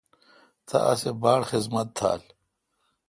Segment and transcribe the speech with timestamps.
[0.67, 2.21] تا اسی باڑ خذمت تھال۔